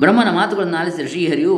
ಬ್ರಹ್ಮನ 0.00 0.30
ಮಾತುಗಳನ್ನು 0.30 0.76
ಆಲಿಸಿದ 0.76 1.06
ಶ್ರೀಹರಿಯು 1.06 1.56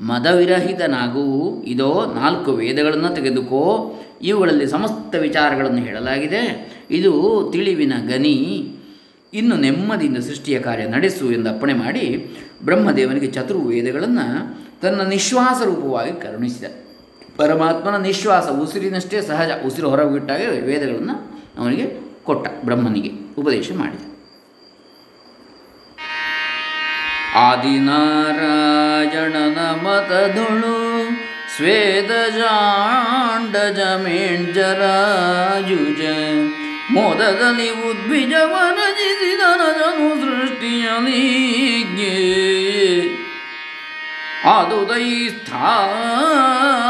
ಮದವಿರಹಿತನಾಗು 0.00 1.62
ಇದೋ 1.62 2.12
ನಾಲ್ಕು 2.14 2.52
ವೇದಗಳನ್ನು 2.52 3.14
ತೆಗೆದುಕೋ, 3.14 3.94
ಇವುಗಳಲ್ಲಿ 4.22 4.66
ಸಮಸ್ತ 4.66 5.14
ವಿಚಾರಗಳನ್ನು 5.14 5.78
ಹೇಳಲಾಗಿದೆ. 5.78 6.42
ಇದು 6.90 7.12
ತಿಳಿವಿನ 7.52 7.92
ಗನಿ 8.08 8.68
ಇನ್ನು 9.34 9.56
ನೆಮ್ಮದಿಯಿಂದ 9.56 10.18
ಸೃಷ್ಟಿಯ 10.18 10.60
ಕಾರ್ಯ 10.60 10.84
ನಡೆಸು 10.84 11.32
ಎಂದು 11.32 11.50
ಅಪ್ಪಣೆ 11.50 11.74
ಮಾಡಿ 11.74 12.30
ಬ್ರಹ್ಮದೇವನಿಗೆ 12.64 13.26
ಚತುರ್ವೇದಗಳನ್ನು 13.26 14.26
ತನ್ನ 14.82 15.02
ನಿಶ್ವಾಸ 15.02 15.62
ರೂಪವಾಗಿ 15.62 16.12
ಕರುಣಿಸಿದ. 16.12 16.87
ಪರಮಾತ್ಮನ 17.38 17.96
ನಿಶ್ವಾಸ, 18.06 18.46
ಉಸಿರಿನಷ್ಟೇ 18.62 19.18
ಸಹಜ, 19.28 19.50
ಉಸಿರು 19.66 19.86
ಹೊರಗೆ 19.92 20.10
ಬಿಟ್ಟಾಗ 20.14 20.40
ವೇದಗಳನ್ನು 20.68 21.14
ಅವನಿಗೆ 21.60 21.86
ಕೊಟ್ಟ, 22.28 22.44
ಬ್ರಹ್ಮನಿಗೆ 22.66 23.10
ಉಪದೇಶ 23.40 23.68
ಮಾಡಿದ. 23.80 24.02
ಆದಿನಾರಾಯಣನ 27.46 29.58
ಮತದುಳು, 29.84 30.76
ಸ್ವೇದ 31.54 32.12
ಜಾಂಡಜ 32.38 33.80
ಮೇಂಜರಾಯುಜ 34.04 36.02
ಮೋದದಲ್ಲಿ 36.96 37.68
ಉದ್ಭಿಜವನ 37.88 38.78
ಜಿಸಿದನಜನು 38.98 40.08
ಸೃಷ್ಟಿಯಲಿಗೆ 40.22 42.14
ಆದುದೈ 44.52 45.08
ಸ್ಥಾವರವು 45.28 46.87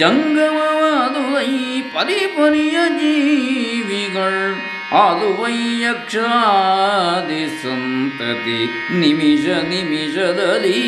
ಜಂಗಮವಾದುದೈ 0.00 1.50
ಪರಿಪರಿಯ 1.94 2.78
ಜೀವಿಗಳ್ 3.00 4.42
ಆದುವೈ 5.02 5.58
ಯಕ್ಷಾದಿ 5.82 7.42
ಸಂತತಿ 7.62 8.58
ನಿಮಿಷ 9.00 9.46
ನಿಮಿಷದಲ್ಲಿ 9.72 10.82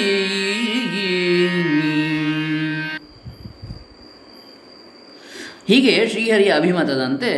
ಹೀಗೆ 5.71 5.94
ಶ್ರೀಹರಿಯ 6.11 6.51
ಅಭಿಮತದಂತೆ 6.53 7.31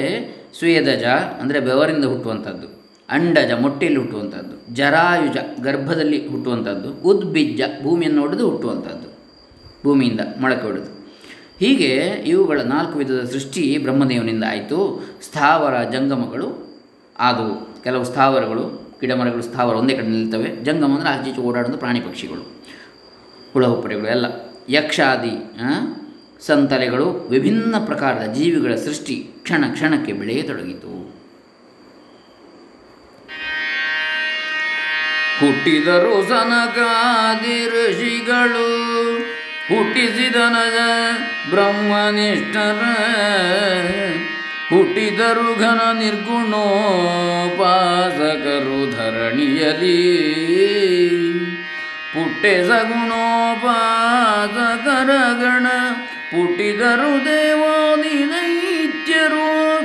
ಸ್ವೇದಜ 0.58 1.04
ಅಂದರೆ 1.42 1.60
ಬೆವರಿಂದ 1.60 2.04
ಹುಟ್ಟುವಂಥದ್ದು, 2.04 2.66
ಅಂಡಜ 3.08 3.52
ಮೊಟ್ಟೆಯಲ್ಲಿ 3.52 4.00
ಹುಟ್ಟುವಂಥದ್ದು, 4.00 4.74
ಜರಾಯುಜ 4.74 5.36
ಗರ್ಭದಲ್ಲಿ 5.62 6.18
ಹುಟ್ಟುವಂಥದ್ದು 6.28 6.90
ಉದ್ಬಿಜ್ಜ 7.10 7.60
ಭೂಮಿಯನ್ನು 7.82 8.20
ಹೊಡೆದು 8.20 8.44
ಹುಟ್ಟುವಂಥದ್ದು, 8.50 9.08
ಭೂಮಿಯಿಂದ 9.84 10.20
ಮೊಳಕೆ 10.40 10.62
ಹೊಡೆದು 10.62 10.99
ಹೀಗೆ 11.60 11.92
ಇವುಗಳ 12.32 12.60
ನಾಲ್ಕು 12.60 12.98
ವಿಧದ 12.98 13.22
ಸೃಷ್ಟಿ 13.32 13.78
ಬ್ರಹ್ಮದೇವನಿಂದ 13.82 14.44
ಆಯಿತು. 14.48 14.78
ಸ್ಥಾವರ 15.22 15.74
ಜಂಗಮಗಳು 15.90 16.48
ಆದವು. 17.18 17.54
ಕೆಲವು 17.82 18.04
ಸ್ಥಾವರಗಳು, 18.04 18.64
ಗಿಡಮರಗಳು, 19.00 19.42
ಸ್ಥಾವರ 19.42 19.74
ಒಂದೇ 19.74 19.94
ಕಡೆ 19.94 20.06
ನಿಲ್ತವೆ. 20.06 20.48
ಜಂಗಮ 20.64 20.94
ಅಂದರೆ 20.98 21.30
ಈಚೆ 21.30 21.40
ಓಡಾಡೋದು 21.40 21.78
ಪ್ರಾಣಿ 21.78 22.00
ಪಕ್ಷಿಗಳು 22.00 22.42
ಹುಳಹುಪ್ಪರೆಗಳು 23.52 24.08
ಎಲ್ಲ. 24.08 24.26
ಯಕ್ಷಾದಿ 24.68 25.34
ಸಂತಲೆಗಳು 26.46 27.06
ವಿಭಿನ್ನ 27.30 27.74
ಪ್ರಕಾರದ 27.86 28.24
ಜೀವಿಗಳ 28.32 28.74
ಸೃಷ್ಟಿ 28.74 29.16
ಕ್ಷಣ 29.42 29.64
ಕ್ಷಣಕ್ಕೆ 29.72 30.12
ಬೆಳೆಯತೊಡಗಿತು. 30.12 30.92
ಹುಟ್ಟಿದರು 35.40 36.14
ಸನಕಾದಿ 36.28 37.58
ಋಷಿಗಳು 37.74 38.70
ಹುಟ್ಟಿಸಿದನದ 39.70 40.78
ಬ್ರಹ್ಮನಿಷ್ಠರ. 41.50 42.82
ಹುಟ್ಟಿದರು 44.74 45.58
ಘನ 45.58 45.98
ನಿರ್ಗುಣೋಪಾಸಕರು 45.98 48.96
ಧರಣಿಯಲಿ. 48.96 50.30
ಪುಟ್ಟೆ 52.14 52.68
ಸಗುಣೋಪಾಸಕರ 52.68 55.42
ಗಣ. 55.42 55.66
ಪುಟ್ಟಿದರು 56.30 57.24
ದೇವಾದಿ 57.24 58.28
ದೈತ್ಯರು 58.28 59.80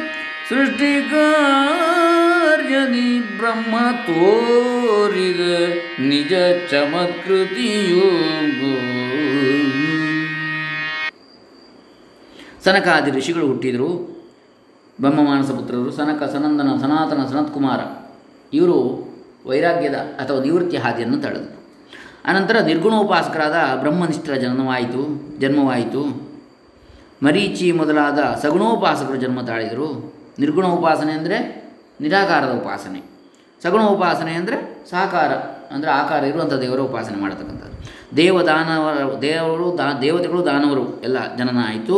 ಸೃಷ್ಟಿಕಾರ್ಯದಿ 0.50 3.38
ಬ್ರಹ್ಮ 3.38 3.92
ತೋರಿದ 3.92 5.42
ನಿಜ 6.00 6.34
ಚಮತ್ಕೃತಿಯು 6.72 8.36
ಸನಕಾದಿ 12.66 13.10
ಋಷಿಗಳು 13.18 13.46
ಹುಟ್ಟಿದರು. 13.52 13.90
ಬ್ರಹ್ಮಮಾನಸ 15.00 15.50
ಪುತ್ರರು, 15.58 15.90
ಸನಕ, 15.98 16.22
ಸನಂದನ, 16.34 16.70
ಸನಾತನ, 16.84 17.22
ಸನತ್ಕುಮಾರ. 17.32 17.82
ಇವರು 18.58 18.78
ವೈರಾಗ್ಯದ 19.50 19.98
ಅಥವಾ 20.22 20.40
ನಿವೃತ್ತಿ 20.46 20.78
ಹಾದಿಯನ್ನು 20.84 21.18
ತಳೆದರು. 21.26 21.52
ಅನಂತರ 22.30 22.58
ನಿರ್ಗುಣೋಪಾಸಕರಾದ 22.70 23.58
ಬ್ರಹ್ಮನಿಷ್ಠರ 23.82 24.36
ಜನ್ಮವಾಯಿತು 24.44 25.02
ಜನ್ಮವಾಯಿತು. 25.42 26.04
ಮರೀಚಿ 27.26 27.68
ಮೊದಲಾದ 27.80 28.20
ಸಗುಣೋಪಾಸಕರು 28.44 29.18
ಜನ್ಮ 29.24 29.40
ತಾಳಿದರು. 29.50 29.90
ನಿರ್ಗುಣ 30.44 30.66
ಉಪಾಸನೆ 30.78 31.14
ಅಂದರೆ 31.20 31.38
ನಿರಾಕಾರದ 32.04 32.54
ಉಪಾಸನೆ. 32.62 33.00
ಸಗುಣ 33.62 33.82
ಉಪಾಸನೆ 33.96 34.34
ಅಂದರೆ 34.40 34.58
ಸಾಕಾರ, 34.90 35.32
ಅಂದರೆ 35.76 35.90
ಆಕಾರ 36.00 36.22
ಇರುವಂಥ 36.32 36.54
ದೇವರ 36.64 36.80
ಉಪಾಸನೆ 36.90 37.18
ಮಾಡತಕ್ಕಂಥದ್ದು. 37.22 37.78
ದೇವದಾನವರ 38.20 38.98
ದೇವರು 39.22 39.68
ದಾ 39.80 39.86
ದೇವತೆಗಳು 40.04 40.42
ದಾನವರು, 40.50 40.84
ಎಲ್ಲ 41.08 41.18
ಜನನ 41.40 41.60
ಆಯಿತು. 41.70 41.98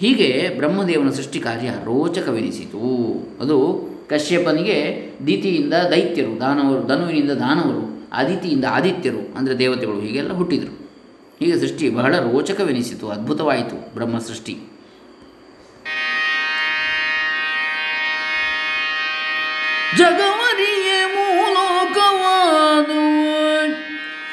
ಹೀಗೆ 0.00 0.28
ಬ್ರಹ್ಮದೇವನ 0.56 1.10
ಸೃಷ್ಟಿ 1.10 1.40
ಕಾರ್ಯ 1.40 1.70
ರೋಚಕವೆನಿಸಿತು. 1.84 2.84
ಅದು 3.40 3.56
ಕಶ್ಯಪನಿಗೆ 4.08 4.76
ದಿತಿಯಿಂದ 5.26 5.74
ದೈತ್ಯರು, 5.90 6.32
ದಾನವರು, 6.40 6.80
ಧನುವಿನಿಂದ 6.86 7.30
ದಾನವರು 7.30 7.82
ಅದಿತಿಯಿಂದ 8.12 8.64
ಆದಿತ್ಯರು 8.70 9.22
ಅಂದರೆ 9.38 9.54
ದೇವತೆಗಳು 9.58 10.00
ಹೀಗೆಲ್ಲ 10.00 10.32
ಹುಟ್ಟಿದರು. 10.32 10.74
ಹೀಗೆ 11.40 11.56
ಸೃಷ್ಟಿ 11.60 11.88
ಬಹಳ 11.90 12.12
ರೋಚಕವೆನಿಸಿತು, 12.18 13.08
ಅದ್ಭುತವಾಯಿತು 13.08 13.76
ಬ್ರಹ್ಮ 13.94 14.18
ಸೃಷ್ಟಿ 14.18 14.56
ಜಗವರಿಯೇ 19.98 20.98
ಮೂಲೋಕವಾದು 21.14 23.00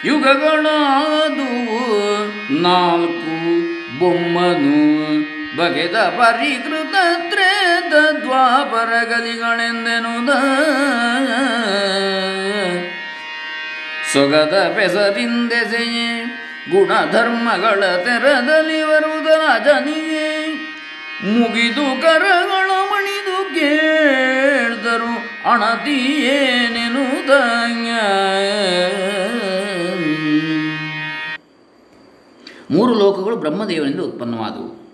ಯುಗಗಳಾದು 0.07 1.49
ನಾಲ್ಕು 2.61 3.33
ಬೊಮ್ಮನು. 3.99 4.77
ಬಗೆದ 5.57 5.95
ಪರಿಕೃತ 5.95 6.95
ತ್ರೇತ 7.29 7.93
ದ್ವಾಪರ 8.21 8.91
ಗಲಿಗಳೆಂದೆನು 9.03 10.13
ಸೊಗದ 14.13 14.73
ಪೆಸರಿಂದೆಸೆಯೇ, 14.75 16.09
ಗುಣಧರ್ಮಗಳ 16.71 17.83
ತೆರದಲ್ಲಿ 17.95 18.83
ಬರುವುದ 18.83 19.27
ರಾಜನಿಗೆ 19.27 20.27
ಮುಗಿದು 21.33 22.01
ಕರಗಳು 22.01 22.77
ಮಣಿದು 22.91 23.55
ಕೇಳ್ದರು 23.55 25.13
ಅಣತಿಯೇನೆನುದ 25.51 27.29
ಮೂರು 32.71 32.93
ಲೋಕಗಳು 32.93 33.35
ಬ್ರಹ್ಮದೇವನಿಂದ 33.35 33.99
ಉತ್ಪನ್ನವಾದವು. 33.99 34.86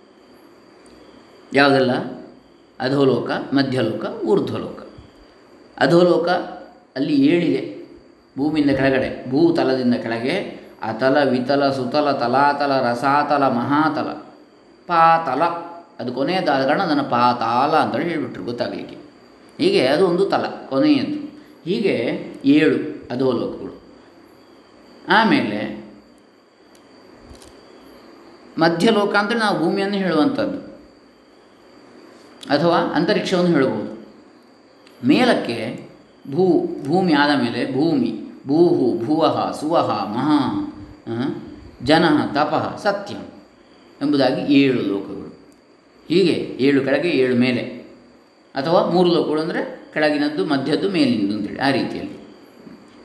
ಯಾವುದೆಲ್ಲ? 1.54 1.92
ಅಧೋಲೋಕ, 2.80 3.32
ಮಧ್ಯಲೋಕ, 3.54 4.24
ಊರ್ಧ್ವಲೋಕ. 4.24 4.80
ಅಧೋಲೋಕ 5.78 6.30
ಅಲ್ಲಿ 6.96 7.16
ಏಳಿದೆ. 7.28 7.84
ಭೂಮಿಯಿಂದ 8.38 8.72
ಕೆಳಗಡೆ 8.78 9.30
ಭೂತಲದಿಂದ 9.30 9.94
ಕೆಳಗೆ, 9.94 10.63
ಅತಲ, 10.82 11.18
ವಿತಲ, 11.30 11.70
ಸುತಲ, 11.70 12.12
ತಲಾತಲ, 12.12 12.82
ರಸಾತಲ, 12.82 13.48
ಮಹಾತಲ, 13.48 14.10
ಪಾತಲ. 14.88 15.42
ಅದು 16.00 16.13
ಕೊನೆಯದಾದ 16.13 16.66
ಕಾರಣ 16.66 16.82
ಅದನ್ನು 16.82 17.04
ಪಾತಾಲ 17.04 17.76
ಅಂತೇಳಿ 17.76 18.10
ಹೇಳಿಬಿಟ್ರು, 18.10 18.44
ಗೊತ್ತಾಗಲಿಕ್ಕೆ. 18.44 18.96
ಹೀಗೆ 19.58 19.88
ಅದು 19.88 20.08
ಒಂದು 20.08 20.26
ತಲ 20.26 20.46
ಕೊನೆಯದು 20.70 21.34
ಹೀಗೆ 21.66 21.96
ಏಳು 22.46 22.78
ಅಧೋಲೋಕಗಳು. 23.12 23.82
ಆಮೇಲೆ 25.10 25.84
ಮಧ್ಯಲೋಕ 28.58 29.16
ಅಂದರೆ 29.16 29.38
ನಾವು 29.38 29.60
ಭೂಮಿಯನ್ನು 29.60 29.96
ಹೇಳುವಂಥದ್ದು. 29.96 30.62
ಅಥವಾ 32.49 32.77
ಅಂತರಿಕ್ಷವನ್ನು 32.77 33.51
ಹೇಳಬಹುದು. 33.51 34.08
ಮೇಲಕ್ಕೆ 35.08 35.89
ಭೂ, 36.32 36.67
ಭೂಮಿ 36.86 37.13
ಆದ 37.13 37.41
ಮೇಲೆ 37.43 37.73
ಭೂಮಿ, 37.73 38.12
ಭೂಹು 38.47 39.06
ಭುವಃ 39.06 39.60
ಸುವಹ, 39.60 39.89
ಮಹಾ 39.89 40.38
ಜನ, 41.84 42.03
ತಪಃ, 42.34 42.77
ಸತ್ಯಂ 42.77 43.21
ಎಂಬುದಾಗಿ 44.01 44.53
ಏಳು 44.53 44.82
ಲೋಕಗಳು. 44.82 45.39
ಹೀಗೆ 46.08 46.58
ಏಳು 46.60 46.84
ಕೆಳಗೆ, 46.84 47.10
ಏಳು 47.10 47.36
ಮೇಲೆ 47.36 47.62
ಅಥವಾ 48.56 48.89
ಮೂರು 48.89 49.10
ಲೋಕಗಳು 49.10 49.41
ಅಂದರೆ 49.41 49.91
ಕೆಳಗಿನದ್ದು, 49.93 50.45
ಮಧ್ಯದ್ದು, 50.45 50.89
ಮೇಲಿನದ್ದು 50.89 51.38
ಅಂತೇಳಿ 51.38 51.60
ಆ 51.60 51.71
ರೀತಿಯಲ್ಲಿ. 51.71 52.13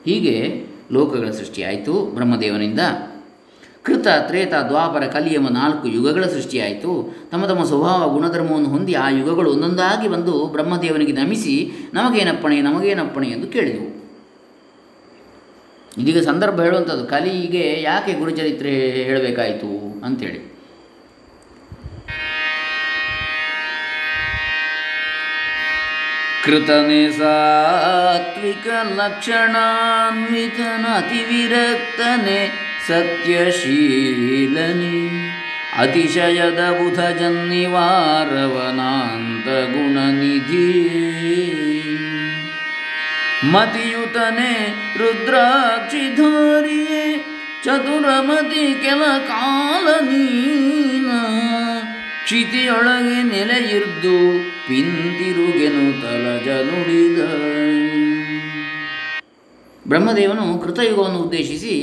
ಹೀಗೆ 0.05 0.65
ಲೋಕಗಳ 0.91 1.29
ಸೃಷ್ಟಿಯಾಯಿತು 1.29 1.93
ಬ್ರಹ್ಮದೇವನಿಂದ 1.93 2.79
ಕೃತ, 3.83 4.07
ತ್ರೇತ, 4.27 4.53
ದ್ವಾಪರ 4.53 5.03
ಕಲಿ 5.05 5.33
ಎಂಬ 5.33 5.49
ನಾಲ್ಕು 5.49 5.87
ಯುಗಗಳ 5.87 6.25
ಸೃಷ್ಟಿಯಾಯಿತು. 6.25 6.91
ತಮ್ಮ 7.31 7.45
ತಮ್ಮ 7.45 7.63
ಸ್ವಭಾವ, 7.63 8.09
ಗುಣಧರ್ಮವನ್ನು 8.09 8.69
ಹೊಂದಿ 8.69 8.93
ಆ 8.93 9.09
ಯುಗಗಳು 9.09 9.51
ಒಂದೊಂದಾಗಿ 9.51 10.07
ಬಂದು 10.07 10.47
ಬ್ರಹ್ಮದೇವನಿಗೆ 10.47 11.11
ನಮಿಸಿ 11.11 11.71
ನಮಗೇನಪ್ಪಣೆ 11.93 12.61
ನಮಗೇನಪ್ಪಣೆ 12.61 13.27
ಎಂದು 13.27 13.47
ಕೇಳಿದವು. 13.47 13.89
ಇದೀಗ 15.97 16.19
ಸಂದರ್ಭ 16.25 16.61
ಹೇಳುವಂಥದ್ದು, 16.61 17.05
ಕಲಿಗೆ 17.05 17.81
ಯಾಕೆ 17.81 18.13
ಗುರುಚರಿತ್ರೆ 18.13 18.73
ಹೇಳಬೇಕಾಯಿತು 19.03 19.71
ಅಂಥೇಳಿ. 20.05 20.49
ಕೃತನೇ 26.45 27.09
ಸಾತ್ವಿಕ 27.09 28.67
ಲಕ್ಷಣಾನ್ವಿತನ 28.95 30.85
ಅತಿವಿರಕ್ತನೆ 30.95 32.68
ಸತ್ಯಶೀಲನೆ, 32.89 34.95
ಅತಿಶಯದ 35.81 36.61
ಬುಧ 36.77 36.99
ಜನ್ನಿವಾರವನಾಂತ 37.19 39.47
ಗುಣನಿಧಿ 39.73 40.69
ಮತಿಯುತನೆ 43.53 44.53
ರುದ್ರಾಕ್ಷಿಧಾರಿಯೇ, 44.99 47.03
ಚತುರಮತಿ 47.65 48.65
ಕೆಲ 48.83 49.03
ಕಾಲ 49.27 49.85
ನೀನ 50.09 51.09
ಕ್ಷಿತಿಯೊಳಗೆ 52.25 53.19
ನೆಲೆಯಿರ್ದು 53.31 54.15
ಪಿಂತಿರುಗೆನು 54.67 55.85
ತಲಜ 56.01 56.47
ನುಡಿದ. 56.67 57.19
ಬ್ರಹ್ಮದೇವನು 59.87 60.45
ಕೃತಯುಗವನ್ನು 60.63 61.19
ಉದ್ದೇಶಿಸಿ 61.19 61.75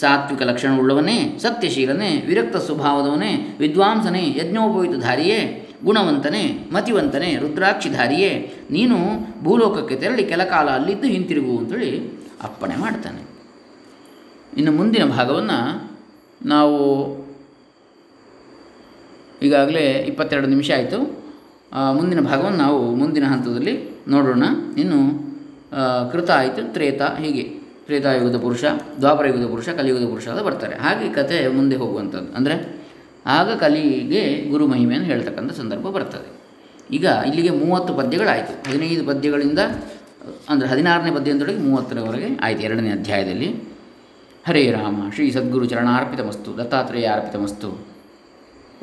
ಸಾತ್ವಿಕ 0.00 0.42
ಲಕ್ಷಣವುಳ್ಳವನೇ, 0.42 1.38
ಸತ್ಯಶೀಲನೇ, 1.42 2.24
ವಿರಕ್ತ 2.26 2.56
ಸ್ವಭಾವದವನೇ, 2.56 3.56
ವಿದ್ವಾಂಸನೇ, 3.58 4.34
ಯಜ್ಞೋಪವಿತಧಾರಿಯೇ, 4.36 5.68
ಗುಣವಂತನೇ, 5.84 6.68
ಮತಿವಂತನೇ, 6.72 7.36
ರುದ್ರಾಕ್ಷಿಧಾರಿಯೇ, 7.36 8.52
ನೀನು 8.70 8.96
ಭೂಲೋಕಕ್ಕೆ 9.44 9.96
ತೆರಳಿ 9.96 10.24
ಕೆಲ 10.24 10.44
ಕಾಲ 10.44 10.68
ಅಲ್ಲಿದ್ದು 10.68 11.06
ಹಿಂತಿರುಗು 11.06 11.58
ಅಂತೇಳಿ 11.58 12.08
ಅಪ್ಪಣೆ 12.42 12.76
ಮಾಡ್ತಾನೆ. 12.76 13.22
ಇನ್ನು 14.56 14.72
ಮುಂದಿನ 14.72 15.04
ಭಾಗವನ್ನು 15.04 15.90
ನಾವು 16.46 16.78
ಈಗಾಗಲೇ 19.42 19.92
ಇಪ್ಪತ್ತೆರಡು 20.08 20.46
ನಿಮಿಷ 20.46 20.70
ಆಯಿತು. 20.70 21.24
ಮುಂದಿನ 21.94 22.20
ಭಾಗವನ್ನು 22.20 22.58
ನಾವು 22.58 22.94
ಮುಂದಿನ 22.94 23.24
ಹಂತದಲ್ಲಿ 23.24 24.02
ನೋಡೋಣ. 24.08 24.42
ಇನ್ನು 24.78 24.98
ಕೃತ 26.12 26.30
ಆಯಿತು, 26.30 26.72
ತ್ರೇತ, 26.72 27.02
ಹೀಗೆ. 27.02 27.61
ತ್ರೇತಾಯುಗದ 27.86 28.38
ಪುರುಷ, 28.38 28.64
ದ್ವಾಪರಯುಗದ 29.00 29.46
ಪುರುಷ, 29.50 29.68
ಕಲಿಯುಗದ 29.68 30.06
ಪುರುಷ 30.08 30.28
ಅಂತ 30.28 30.40
ಬರ್ತಾರೆ. 30.40 30.74
ಹಾಗೆ 30.74 31.08
ಕತೆ 31.12 31.48
ಮುಂದೆ 31.48 31.76
ಹೋಗುವಂಥದ್ದು. 31.76 32.36
ಅಂದರೆ 32.36 32.82
ಆಗ 33.26 33.48
ಕಲಿಗೆ 33.58 34.50
ಗುರು 34.50 34.66
ಮಹಿಮೆಯನ್ನು 34.66 35.06
ಹೇಳ್ತಕ್ಕಂಥ 35.06 35.52
ಸಂದರ್ಭ 35.52 35.86
ಬರ್ತದೆ. 35.88 36.28
ಈಗ 36.90 37.04
ಇಲ್ಲಿಗೆ 37.04 37.50
ಮೂವತ್ತು 37.50 37.94
ಪದ್ಯಗಳಾಯಿತು. 37.94 38.70
ಹದಿನೈದು 38.70 39.04
ಪದ್ಯಗಳಿಂದ, 39.06 39.58
ಅಂದರೆ 40.48 40.68
ಹದಿನಾರನೇ 40.68 41.10
ಪದ್ಯದೊಳಗೆ 41.10 41.58
ಮೂವತ್ತರವರೆಗೆ 41.58 42.38
ಆಯಿತು 42.38 42.60
ಎರಡನೇ 42.60 42.90
ಅಧ್ಯಾಯದಲ್ಲಿ. 42.90 43.48
ಹರೇ 44.46 44.70
ರಾಮ, 44.70 45.10
ಶ್ರೀ 45.14 45.30
ಸದ್ಗುರು 45.30 45.66
ಚರಣಾರ್ಪಿತಮಸ್ತು, 45.66 46.58
ದತ್ತಾತ್ರೇಯ 46.58 47.06
ಅರ್ಪಿತಮಸ್ತು. 47.06 47.86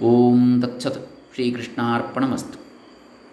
ಓಂ 0.04 0.62
ತತ್ಸತ್ 0.62 1.00
ಶ್ರೀಕೃಷ್ಣಾರ್ಪಣಮಸ್ತು. 1.36 2.69